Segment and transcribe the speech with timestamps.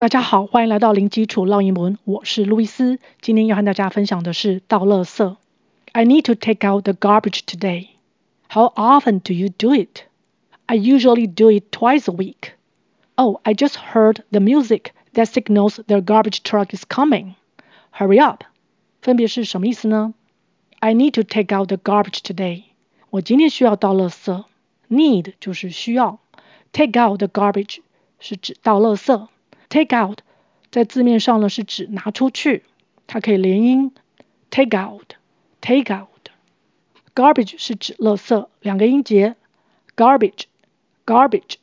[0.00, 2.98] 大家好，欢迎来到零基础绕英文，我是路易斯。
[3.20, 5.36] 今天要和大家分享的是倒垃圾。
[5.92, 7.88] I need to take out the garbage today.
[8.48, 10.04] How often do you do it?
[10.64, 12.52] I usually do it twice a week.
[13.16, 17.34] Oh, I just heard the music that signals the garbage truck is coming.
[17.90, 18.44] Hurry up.
[19.02, 20.14] 分别是什么意思呢？
[20.78, 22.62] I need to take out the garbage today.
[23.10, 24.44] 我今天需要倒垃圾。
[24.88, 26.20] Need 就是需要。
[26.72, 27.80] Take out the garbage
[28.18, 29.26] 是指倒垃圾。
[29.70, 30.18] Take out
[30.70, 32.64] 在字面上呢是指拿出去，
[33.06, 33.94] 它可以连音。
[34.50, 36.28] Take out，take out。
[37.14, 39.36] Garbage 是指垃圾，两个音节。
[39.96, 41.54] Garbage，garbage，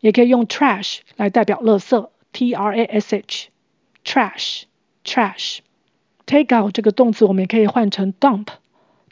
[0.00, 2.10] 也可以用 trash 来代表垃圾。
[2.32, 3.16] T R A S
[4.04, 5.58] H，trash，trash。
[6.26, 8.48] Take out 这个动词我们也可以换成 dump，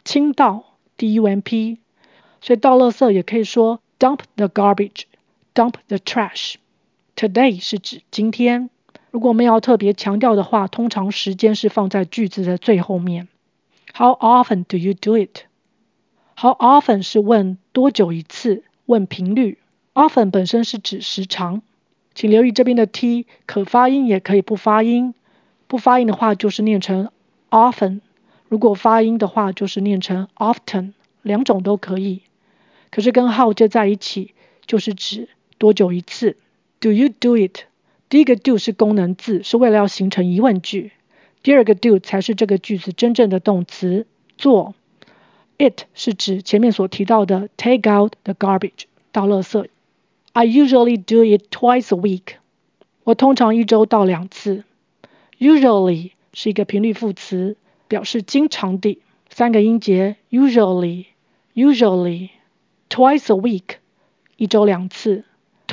[0.03, 0.77] 倾倒。
[0.97, 1.79] D U M P。
[2.41, 6.57] 所以倒垃圾也可以说 dump the garbage，dump the trash。
[7.15, 8.69] Today 是指今天，
[9.09, 13.29] 如果我们要特别强调的话，通常时间是放在句子的最后面。
[13.93, 15.43] How often do you do it?
[16.35, 19.59] How often 是问多久一次，问频率。
[19.93, 21.61] Often 本身是指时长，
[22.13, 25.13] 请留意这边的 t 可发音也可以不发音，
[25.67, 27.09] 不发音的话就是念成
[27.49, 28.01] often，
[28.49, 32.23] 如果发音的话就是念成 often，两种都可以。
[32.91, 34.33] 可是跟 how 接在一起，
[34.65, 36.35] 就是指多久一次。
[36.85, 37.63] Do you do it？
[38.09, 40.91] 第一个 do 是功能字，是为了要形成疑问句。
[41.41, 44.05] 第二个 do 才是这个句子真正的动词，
[44.37, 44.75] 做。
[45.57, 49.67] It 是指前面所提到的 take out the garbage，倒垃圾。
[50.33, 52.35] I usually do it twice a week。
[53.03, 54.63] 我通常一周倒两次。
[55.39, 58.99] Usually 是一个频率副词，表示经常地，
[59.31, 60.17] 三个音节。
[60.29, 62.29] Usually，usually。
[62.91, 63.77] Twice a week，
[64.37, 65.23] 一周两次。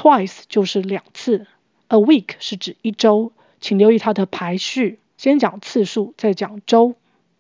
[0.02, 1.48] Twice 就是两次，
[1.88, 6.96] a week 是指一周，请留意它的排序，先讲次数，再讲周。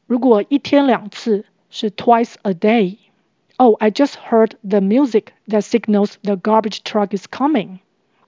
[0.05, 7.25] 如果一天两次是 twice a day。Oh, I just heard the music that signals the garbage truck is
[7.27, 7.79] coming。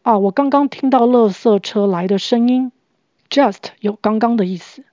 [0.02, 2.72] 啊，我刚刚听到垃圾车来的声音。
[3.30, 4.84] Just 有刚刚的意思。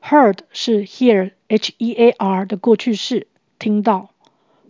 [0.00, 3.26] Heard 是 hear，H-E-A-R 的过去式，
[3.58, 4.08] 听到。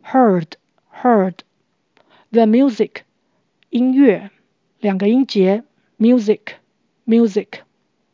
[0.04, 3.02] Heard，heard。The music。
[3.69, 4.31] 音乐，
[4.79, 5.63] 两个音节
[5.99, 7.47] ，music，music。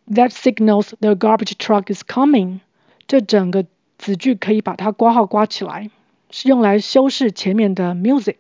[0.05, 2.59] That signals the garbage truck is coming。
[3.07, 3.66] 这整个
[3.97, 5.89] 子句可以把它括号括起来，
[6.29, 8.35] 是用来修饰前面的 music。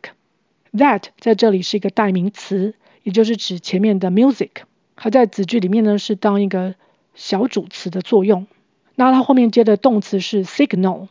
[0.73, 4.49] That 在这里是一个代名词，也就是指前面的 music。
[4.97, 6.75] 它在子句里面呢是当一个
[7.13, 8.45] 小主词的作用。
[8.95, 11.07] 那它后面接的动词是 signal，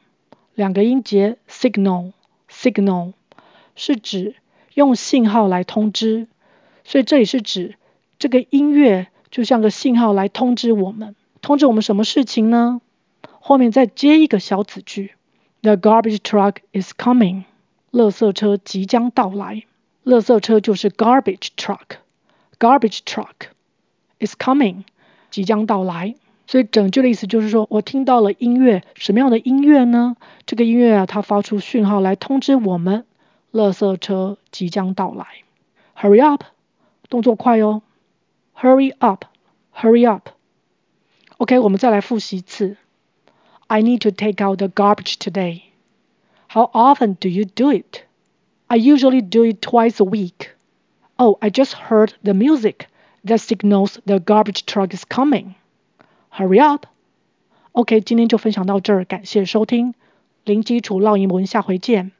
[0.54, 3.15] 两个音节，signal，signal
[3.75, 4.34] 是指。
[4.74, 6.26] 用信号来通知，
[6.84, 7.76] 所以这里是指
[8.18, 12.80] 这个音乐就像个信号来通知我们，通知我们什么事情呢？
[13.40, 15.12] 后面再接一个小子句
[15.62, 17.44] ，The garbage truck is coming，
[17.92, 19.62] 垃圾车即将到来，
[20.04, 23.48] 垃圾车就是 garbage truck，garbage truck
[24.18, 24.84] is coming，
[25.30, 26.14] 即将到来。
[26.46, 30.16] 所以整句的意思就是说我听到了音乐，什么样的音乐呢？
[30.46, 33.04] 这个音乐啊，它发出讯号来通知我们。
[33.53, 35.25] 垃圾车即将到来，
[35.95, 36.44] Hurry up，
[37.09, 37.81] 动作快哦，
[38.56, 42.78] Hurry up，Hurry up。OK，我们再来复习一次。
[43.67, 45.62] I need to take out the garbage today.
[46.50, 48.01] How often do you do it?
[48.67, 50.50] I usually do it twice a week.
[51.17, 52.88] Oh, I just heard the music
[53.25, 55.56] that signals the garbage truck is coming.
[56.29, 56.85] Hurry up.
[57.73, 59.94] OK，今天就分享到这儿，感谢收听，
[60.44, 62.12] 零基础绕英文，下回见。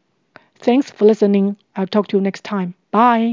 [0.59, 1.56] Thanks for listening.
[1.76, 2.75] I'll talk to you next time.
[2.91, 3.32] Bye.